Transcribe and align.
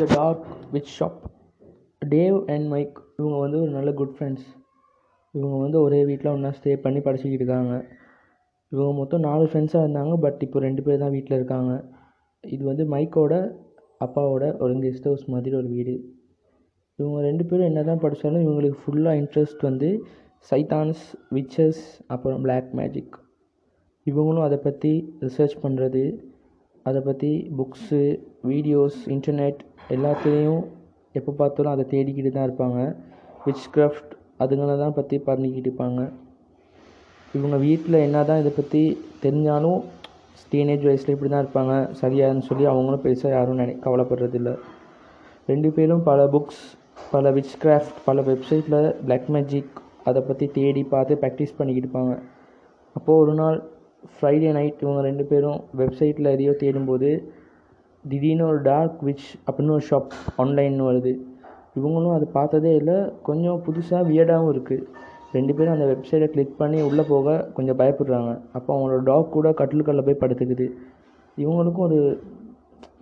The 0.00 0.06
dark 0.14 0.44
witch 0.72 0.90
shop 0.96 1.20
Dave 2.02 2.36
and 2.54 2.66
Mike 2.72 2.96
இவங்க 3.18 3.36
வந்து 3.44 3.58
ஒரு 3.64 3.70
நல்ல 3.76 3.90
குட் 4.00 4.14
ஃப்ரெண்ட்ஸ் 4.16 4.48
இவங்க 5.34 5.56
வந்து 5.62 5.78
ஒரே 5.84 6.00
வீட்டில் 6.08 6.30
ஒன்றா 6.32 6.50
ஸ்டே 6.58 6.72
பண்ணி 6.84 7.00
படிச்சுக்கிட்டு 7.06 7.42
இருக்காங்க. 7.42 7.74
இவங்க 8.72 8.92
மொத்தம் 8.98 9.24
நாலு 9.28 9.44
ஃப்ரெண்ட்ஸாக 9.50 9.84
இருந்தாங்க 9.84 10.14
பட் 10.24 10.42
இப்போ 10.46 10.60
ரெண்டு 10.66 10.82
பேர் 10.86 11.00
தான் 11.04 11.14
வீட்டில் 11.16 11.38
இருக்காங்க. 11.38 11.72
இது 12.44 12.62
வந்து 12.70 12.84
மைக்கோட 12.94 13.34
அப்பாவோட 14.00 14.44
ஒரு 14.62 14.74
கெஸ்ட் 14.84 15.08
ஹவுஸ் 15.10 15.24
மாதிரி 15.34 15.56
ஒரு 15.60 15.70
வீடு. 15.76 15.94
இவங்க 16.98 17.18
ரெண்டு 17.28 17.46
பேரும் 17.48 17.68
என்ன 17.70 17.84
தான் 17.90 18.02
படித்தாலும் 18.04 18.44
இவங்களுக்கு 18.46 18.80
ஃபுல்லாக 18.82 19.20
இன்ட்ரெஸ்ட் 19.22 19.66
வந்து 19.68 19.90
சைத்தான்ஸ் 20.50 21.04
விச்சஸ் 21.36 21.82
அப்புறம் 22.14 22.42
பிளாக் 22.46 22.70
மேஜிக் 22.80 23.16
இவங்களும் 24.06 24.46
அதை 24.48 24.58
பற்றி 24.68 24.92
ரிசர்ச் 25.26 25.56
பண்ணுறது 25.64 26.04
அதை 26.86 27.00
பற்றி 27.06 27.30
புக்ஸு 27.58 28.02
வீடியோஸ் 28.50 28.98
இன்டர்நெட் 29.14 29.60
எல்லாத்துலேயும் 29.94 30.62
எப்போ 31.18 31.32
பார்த்தாலும் 31.40 31.74
அதை 31.74 31.84
தேடிக்கிட்டு 31.92 32.30
தான் 32.36 32.46
இருப்பாங்க. 32.48 32.78
விச் 33.44 33.66
கிராஃப்ட் 33.74 34.12
அதுங்களை 34.44 34.74
தான் 34.84 34.96
பற்றி 34.96 35.16
பண்ணிக்கிட்டு 35.28 35.68
இருப்பாங்க. 35.68 36.00
இவங்க 37.36 37.56
வீட்டில் 37.66 38.04
என்ன 38.06 38.24
தான் 38.30 38.40
இதை 38.42 38.52
பற்றி 38.58 38.82
தெரிஞ்சாலும் 39.24 39.80
டீனேஜ் 40.52 40.86
வயசில் 40.88 41.14
இப்படி 41.14 41.30
தான் 41.32 41.44
இருப்பாங்க. 41.44 41.74
சரியான்னு 42.00 42.46
சொல்லி 42.48 42.64
அவங்களும் 42.72 43.04
பெருசாக 43.04 43.32
யாரும் 43.36 43.60
நினை 43.62 43.74
கவலைப்படுறதில்ல. 43.86 44.50
ரெண்டு 45.52 45.68
பேரும் 45.76 46.04
பல 46.10 46.20
புக்ஸ் 46.34 46.62
பல 47.12 47.30
விச் 47.36 47.56
கிராஃப்ட் 47.62 47.98
பல 48.08 48.20
வெப்சைட்டில் 48.28 48.80
பிளாக் 49.06 49.30
மேஜிக் 49.34 49.74
அதை 50.10 50.20
பற்றி 50.28 50.46
தேடி 50.58 50.82
பார்த்து 50.94 51.20
ப்ராக்டிஸ் 51.22 51.56
பண்ணிக்கிட்டு 51.58 51.88
இருப்பாங்க. 51.88 52.14
அப்போது 52.96 53.20
ஒரு 53.22 53.34
நாள் 53.40 53.58
ஃப்ரைடே 54.14 54.50
நைட் 54.56 54.82
இவங்க 54.84 55.00
ரெண்டு 55.08 55.24
பேரும் 55.30 55.58
வெப்சைட்டில் 55.82 56.32
எதையோ 56.34 56.52
தேடும்போது 56.62 57.10
திடீர்னு 58.10 58.44
ஒரு 58.50 58.60
டார்க் 58.68 58.98
விச் 59.08 59.26
அப்படின்னு 59.46 59.74
ஒரு 59.76 59.84
ஷாப் 59.90 60.12
ஆன்லைன் 60.42 60.78
வருது. 60.88 61.12
இவங்களும் 61.78 62.14
அது 62.16 62.26
பார்த்ததே 62.38 62.72
இல்லை. 62.80 62.98
கொஞ்சம் 63.28 63.62
புதுசாக 63.66 64.02
வியர்டாகவும் 64.10 64.52
இருக்குது 64.54 64.84
ரெண்டு 65.36 65.54
பேரும் 65.54 65.74
அந்த 65.76 65.86
வெப்சைட்டை 65.92 66.28
கிளிக் 66.34 66.58
பண்ணி 66.60 66.78
உள்ளே 66.88 67.04
போக 67.08 67.34
கொஞ்சம் 67.56 67.78
பயப்படுறாங்க. 67.80 68.30
அப்போ 68.52 68.70
அவங்களோட 68.76 69.02
டாக் 69.10 69.34
கூட 69.36 69.48
கட்டிலுக்கல்ல 69.60 70.04
போய் 70.06 70.22
படுத்துக்குது. 70.22 70.66
இவங்களுக்கும் 71.42 71.86
ஒரு 71.88 71.98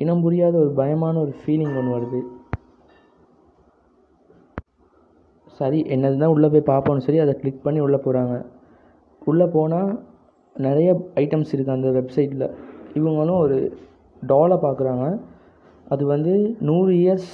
இனம் 0.02 0.22
புரியாத 0.22 0.54
ஒரு 0.58 0.72
பயமான 0.76 1.20
ஒரு 1.24 1.34
ஃபீலிங் 1.40 1.76
ஒன்று 1.80 1.96
வருது. 1.96 2.20
சரி 5.58 5.80
என்னது 5.94 6.16
தான் 6.20 6.32
உள்ளே 6.34 6.48
போய் 6.52 6.68
பார்ப்போம்னு 6.70 7.06
சரி 7.06 7.18
அதை 7.24 7.34
கிளிக் 7.40 7.64
பண்ணி 7.66 7.80
உள்ளே 7.80 7.98
போகிறாங்க 8.06 8.36
உள்ளே 9.30 9.46
போனால் 9.56 9.90
நிறைய 10.56 10.90
ஐட்டம்ஸ் 11.22 11.52
இருக்குது 11.52 11.76
அந்த 11.76 11.90
வெப்சைட்டில் 11.98 12.46
இவங்களும் 12.98 13.42
ஒரு 13.44 13.58
டாலை 14.30 14.56
பார்க்குறாங்க. 14.66 15.04
அது 15.94 16.02
வந்து 16.14 16.32
நூறு 16.68 16.92
இயர்ஸ் 17.02 17.30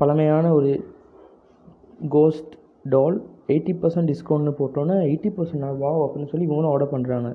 பழமையான 0.00 0.52
ஒரு 0.58 0.70
கோஸ்ட் 2.14 2.52
டால் 2.94 3.16
எயிட்டி 3.54 3.72
பர்சன்ட் 3.80 4.10
டிஸ்கவுண்ட்னு 4.10 4.52
போட்டோன்னே 4.58 4.96
எயிட்டி 5.08 5.30
பர்சன்ட் 5.36 5.66
வா 5.82 5.90
அப்படின்னு 6.04 6.30
சொல்லி 6.32 6.46
இவங்களும் 6.48 6.72
ஆர்டர் 6.74 6.92
பண்ணுறாங்க 6.94 7.30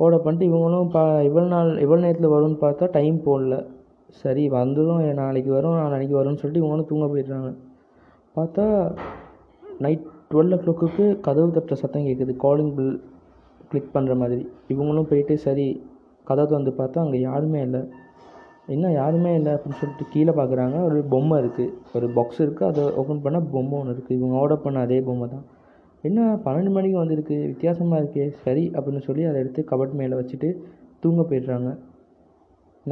ஆர்டர் 0.00 0.24
பண்ணிட்டு 0.24 0.48
இவங்களும் 0.50 0.90
பா 0.94 1.02
எவ்வளோ 1.28 1.46
நாள் 1.54 1.70
எவ்வளோ 1.84 2.00
நேரத்தில் 2.04 2.34
வரும்னு 2.34 2.58
பார்த்தா 2.64 2.86
டைம் 2.96 3.18
போடல. 3.26 3.56
சரி 4.22 4.44
வந்துடும் 4.56 5.02
நாளைக்கு 5.20 5.50
வரும் 5.56 5.76
நாளைக்கு 5.92 6.16
வரும்னு 6.18 6.40
சொல்லிட்டு 6.40 6.62
இவங்களும் 6.62 6.88
தூங்க 6.90 7.06
போயிடுறாங்க. 7.12 7.50
பார்த்தா 8.36 8.64
நைட் 9.84 10.04
டுவெல் 10.32 10.54
ஓ 10.56 10.58
கிளாக்குக்கு 10.64 11.04
கதவு 11.26 11.54
தட்டுற 11.56 11.76
சத்தம் 11.82 12.06
கேட்குது 12.08 12.34
காலிங் 12.44 12.74
பில் 12.76 12.94
கிளிக் 13.70 13.94
பண்ணுற 13.96 14.14
மாதிரி. 14.22 14.42
இவங்களும் 14.72 15.08
போயிட்டு 15.10 15.34
சரி 15.46 15.66
கதவை 16.32 16.46
திறந்து 16.52 16.72
பார்த்தா 16.82 17.04
அங்கே 17.06 17.20
யாருமே 17.28 17.60
இல்லை. 17.68 17.82
என்ன 18.74 18.90
யாருமே 18.92 19.30
இல்லை 19.38 19.52
அப்படின்னு 19.54 19.78
சொல்லிட்டு 19.78 20.04
கீழே 20.12 20.32
பார்க்குறாங்க 20.36 20.76
ஒரு 20.88 20.98
பொம்மை 21.12 21.36
இருக்குது 21.42 21.72
ஒரு 21.96 22.06
பாக்ஸ் 22.16 22.40
இருக்குது 22.44 22.68
அதை 22.68 22.82
ஓப்பன் 23.00 23.22
பண்ணால் 23.24 23.48
பொம்மை 23.54 23.76
ஒன்று 23.78 23.94
இருக்குது 23.94 24.16
இவங்க 24.18 24.34
ஆர்டர் 24.42 24.62
பண்ண 24.64 24.84
அதே 24.86 24.98
பொம்மை 25.08 25.26
தான். 25.32 25.42
என்ன? 26.08 26.20
பன்னெண்டு 26.44 26.70
மணிக்கு 26.76 26.98
வந்திருக்கு. 27.00 27.36
வித்தியாசமாக 27.52 28.00
இருக்கே. 28.02 28.26
சரி 28.44 28.64
அப்படின்னு 28.76 29.02
சொல்லி 29.08 29.24
அதை 29.30 29.40
எடுத்து 29.42 29.62
கபட் 29.70 29.98
மேலே 30.00 30.14
வச்சுட்டு 30.20 30.48
தூங்க 31.02 31.22
போயிடுறாங்க. 31.30 31.70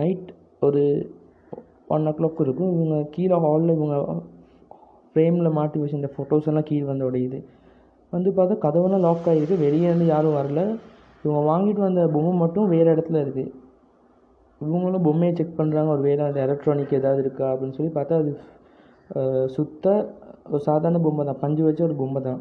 நைட் 0.01 0.29
ஒரு 0.67 0.83
ஒன் 1.95 2.09
ஓ 2.11 2.13
கிளாக் 2.19 2.45
இருக்கும். 2.47 2.73
இவங்க 2.77 2.97
கீழே 3.15 3.39
ஹாலில் 3.47 3.77
இவங்க 3.79 3.97
ஃப்ரேமில் 5.13 5.57
மாட்டி 5.59 5.79
வச்சிருந்த 5.81 6.11
ஃபோட்டோஸ் 6.17 6.51
எல்லாம் 6.53 6.69
கீழே 6.71 6.85
வந்து 6.93 7.09
உடையுது. 7.11 7.41
வந்து 8.13 8.31
பார்த்தா 8.37 8.57
கதவெல்லாம் 8.67 9.07
லாக் 9.07 9.29
ஆகிருக்கு 9.33 9.65
வெளியே 9.67 9.89
இருந்து 9.91 10.07
யாரும் 10.15 10.39
வரல. 10.41 10.63
இவங்க 11.25 11.41
வாங்கிட்டு 11.51 11.83
வந்த 11.87 12.03
பொம்மை 12.15 12.33
மட்டும் 12.43 12.71
வேறு 12.75 12.89
இடத்துல 12.95 13.23
இருக்குது 13.25 13.53
இவங்களும் 14.61 15.05
பொம்மையை 15.09 15.33
செக் 15.39 15.59
பண்ணுறாங்க 15.59 15.91
ஒரு 15.97 16.03
வேறு 16.09 16.23
அந்த 16.29 16.41
எலக்ட்ரானிக் 16.47 16.97
ஏதாவது 17.01 17.21
இருக்கா 17.25 17.47
அப்படின்னு 17.53 17.77
சொல்லி 17.79 17.93
பார்த்தா 17.99 18.17
அது 18.23 18.33
சுத்த 19.55 19.87
ஒரு 20.51 20.63
சாதாரண 20.67 20.99
பொம்மை 21.05 21.23
தான். 21.29 21.39
பஞ்சு 21.43 21.63
வச்ச 21.67 21.81
ஒரு 21.87 21.97
பொம்மை 22.01 22.21
தான். 22.27 22.41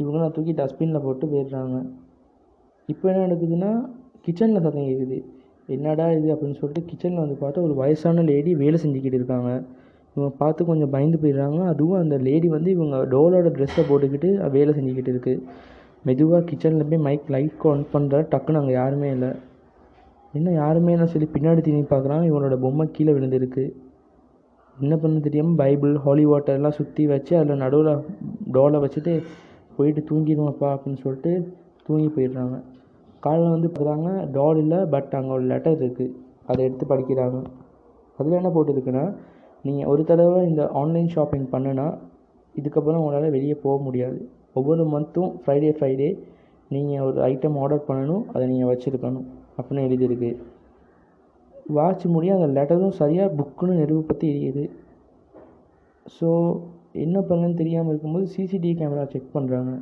இவங்களும் 0.00 0.34
தூக்கி 0.36 0.52
டஸ்ட்பினில் 0.60 1.04
போட்டு 1.04 1.24
போயிடுறாங்க. 1.32 1.76
இப்போ 2.92 3.04
என்ன 3.10 3.22
நடக்குதுன்னா 3.26 3.70
கிச்சனில் 4.24 4.64
சத்தம் 4.64 4.88
கேட்குது 4.90 5.18
என்னடா 5.74 6.06
இது 6.16 6.26
அப்படின்னு 6.34 6.58
சொல்லிட்டு 6.60 6.82
கிச்சனில் 6.90 7.22
வந்து 7.24 7.36
பார்த்தா 7.42 7.64
ஒரு 7.66 7.74
வயசான 7.82 8.24
லேடி 8.30 8.50
வேலை 8.62 8.78
செஞ்சுக்கிட்டு 8.84 9.18
இருக்காங்க. 9.20 9.50
இவங்க 10.16 10.30
பார்த்து 10.40 10.68
கொஞ்சம் 10.70 10.92
பயந்து 10.94 11.20
போயிடுறாங்க. 11.22 11.60
அதுவும் 11.72 12.00
அந்த 12.02 12.16
லேடி 12.26 12.48
வந்து 12.56 12.70
இவங்க 12.76 12.96
டோலோட 13.14 13.48
ட்ரெஸ்ஸை 13.56 13.84
போட்டுக்கிட்டு 13.90 14.30
வேலை 14.56 14.72
செஞ்சுக்கிட்டு 14.78 15.12
இருக்குது 15.14 15.40
மெதுவாக 16.08 16.40
கிச்சனில் 16.48 16.88
போய் 16.90 17.04
மைக் 17.06 17.30
லைட் 17.34 17.64
ஆன் 17.70 17.84
பண்ணுற 17.94 18.20
டக்குன்னு 18.32 18.60
அங்கே 18.60 18.74
யாருமே 18.80 19.08
இல்லை. 19.16 19.30
என்ன 20.38 20.52
யாருமே 20.62 20.94
என்ன 20.96 21.06
சொல்லி 21.12 21.28
பின்னாடி 21.34 21.60
திரும்பி 21.66 21.86
பார்க்குறாங்க 21.92 22.24
இவனோட 22.30 22.56
பொம்மை 22.64 22.84
கீழே 22.96 23.12
விழுந்திருக்கு. 23.16 23.64
என்ன 24.76 24.94
பண்ண 25.02 25.20
தெரியாமல் 25.26 25.58
பைபிள் 25.62 25.94
ஹாலி 26.04 26.24
வாட்டர் 26.30 26.56
எல்லாம் 26.58 26.76
சுற்றி 26.78 27.02
வச்சு 27.12 27.32
அதில் 27.40 27.62
நடுவில் 27.64 27.92
டோலை 28.56 28.78
வச்சுட்டு 28.84 29.12
போயிட்டு 29.76 30.00
தூங்கிடுவோம்ப்பா 30.10 30.68
அப்படின்னு 30.74 31.02
சொல்லிட்டு 31.04 31.32
தூங்கி 31.86 32.08
போயிடுறாங்க. 32.16 32.56
காலைல 33.24 33.52
வந்து 33.56 33.68
பார்க்குறாங்க 33.76 34.08
டால் 34.36 34.60
இல்லை 34.64 34.80
பட் 34.94 35.14
அங்கே 35.18 35.32
ஒரு 35.36 35.44
லெட்டர் 35.52 35.78
இருக்குது 35.82 36.14
அதை 36.50 36.60
எடுத்து 36.68 36.84
படிக்கிறாங்க. 36.92 37.38
அதில் 38.18 38.38
என்ன 38.40 38.50
போட்டிருக்குன்னா 38.56 39.04
நீங்கள் 39.66 39.90
ஒரு 39.92 40.02
தடவை 40.10 40.40
இந்த 40.50 40.62
ஆன்லைன் 40.80 41.12
ஷாப்பிங் 41.14 41.46
பண்ணுனா 41.54 41.86
இதுக்கப்புறம் 42.54 43.02
உங்களால் 43.02 43.34
வெளியே 43.36 43.56
போக 43.62 43.76
முடியாது. 43.86 44.18
ஒவ்வொரு 44.58 44.82
மந்த்தும் 44.94 45.30
ஃப்ரைடே 45.42 45.70
ஃப்ரைடே 45.76 46.10
நீங்கள் 46.74 47.04
ஒரு 47.06 47.18
ஐட்டம் 47.30 47.56
ஆர்டர் 47.62 47.86
பண்ணணும் 47.88 48.22
அதை 48.32 48.44
நீங்கள் 48.52 48.70
வச்சுருக்கணும். 48.72 49.26
அப்படின்னு 49.56 49.86
எழுதியிருக்கு. 49.88 50.30
வாட்ச் 51.76 52.04
முடியும் 52.14 52.38
அந்த 52.38 52.48
லெட்டரும் 52.56 52.96
சரியாக 53.00 53.34
புக்குன்னு 53.38 53.80
நெருப்பு 53.80 54.04
பற்றி 54.08 54.26
எரியுது 54.32 54.64
ஸோ 56.16 56.28
என்ன 57.04 57.18
பண்ணுன்னு 57.28 57.60
தெரியாமல் 57.60 57.92
இருக்கும்போது 57.92 58.26
சிசிடிவி 58.32 58.74
கேமரா 58.80 59.04
செக் 59.12 59.34
பண்ணுறாங்க. 59.36 59.72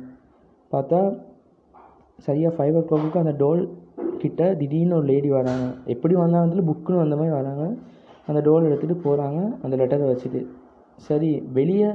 பார்த்தா 0.73 0.99
சரியாக 2.27 2.53
ஃபைவ் 2.55 2.77
ஓ 2.79 2.81
கிளாக்கு 2.89 3.23
அந்த 3.23 3.33
டோல் 3.41 3.61
கிட்ட 4.21 4.41
திடீர்னு 4.59 4.97
ஒரு 4.99 5.07
லேடி 5.11 5.29
வராங்க. 5.39 5.65
எப்படி 5.93 6.13
வந்தாங்கன்னு 6.15 6.67
புக்குன்னு 6.69 7.03
வந்த 7.03 7.15
மாதிரி 7.19 7.33
வராங்க. 7.39 7.63
அந்த 8.29 8.39
டோல் 8.47 8.67
எடுத்துகிட்டு 8.69 8.97
போகிறாங்க 9.05 9.39
அந்த 9.63 9.73
லெட்டரை 9.81 10.07
வச்சுட்டு. 10.11 10.41
சரி 11.07 11.31
வெளியே 11.57 11.89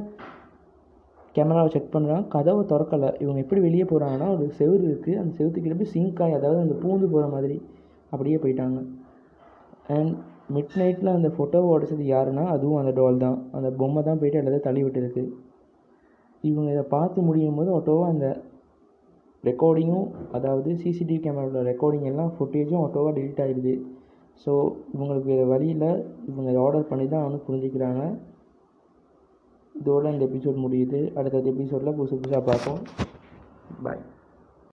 கேமராவை 1.36 1.68
செக் 1.74 1.92
பண்ணுறாங்க 1.94 2.26
கதவை 2.34 2.62
திறக்கலை. 2.72 3.10
இவங்க 3.24 3.38
எப்படி 3.44 3.60
வெளியே 3.66 3.84
போகிறாங்கன்னா 3.90 4.28
ஒரு 4.34 4.46
செவுரு 4.58 4.84
இருக்குது 4.90 5.18
அந்த 5.20 5.32
செவுத்துக்கிட்ட 5.38 5.76
போய் 5.80 5.92
சிங்க் 5.94 6.22
ஆகி 6.24 6.34
அதாவது 6.38 6.60
அந்த 6.64 6.76
பூந்து 6.82 7.06
போகிற 7.12 7.26
மாதிரி 7.34 7.56
அப்படியே 8.12 8.38
போயிட்டாங்க. 8.44 8.78
அண்ட் 9.96 10.12
மிட் 10.56 10.76
நைட்டில் 10.80 11.16
அந்த 11.16 11.28
ஃபோட்டோவை 11.36 11.68
உடச்சது 11.74 12.04
யாருன்னா 12.14 12.44
அதுவும் 12.54 12.80
அந்த 12.80 12.92
டால் 12.98 13.22
தான். 13.24 13.38
அந்த 13.56 13.68
பொம்மை 13.80 14.02
தான் 14.08 14.20
போயிட்டு 14.20 14.40
எல்லாத்தையும் 14.40 14.68
தள்ளி 14.68 14.82
விட்டுருக்கு. 14.84 15.24
இவங்க 16.44 16.68
இதை 16.74 16.84
பார்த்து 16.94 17.26
முடியும் 17.28 17.58
போது 17.58 17.70
ஆட்டோவாக 17.78 18.12
அந்த 18.14 18.26
ரெக்கார்டிங்கும் 19.44 20.06
அதாவது 20.36 20.70
சிசிடிவி 20.82 21.18
கேமராவோட 21.24 21.60
ரெக்கார்டிங் 21.70 22.08
எல்லாம் 22.10 22.30
ஃபுட்டேஜும் 22.36 22.82
ஆட்டோவாக 22.84 23.12
டெலிட் 23.18 23.42
ஆகிடுது 23.44 23.74
ஸோ 24.42 24.52
இவங்களுக்கு 24.94 25.34
வழியில் 25.52 25.86
இவங்க 26.30 26.50
ஆர்டர் 26.64 26.88
பண்ணி 26.90 27.06
தான் 27.12 27.22
அவனு 27.24 27.38
புரிஞ்சுக்கிறாங்க. 27.46 28.02
இதோட 29.80 30.12
இந்த 30.12 30.24
எபிசோட் 30.24 30.62
முடியுது 30.64 31.00
அடுத்தடுத்த 31.14 31.50
எபிசோடில் 31.50 31.96
புதுசு 31.96 32.14
புதுசாக 32.14 32.42
பார்ப்போம் 32.44 32.80
பாய் 33.82 34.02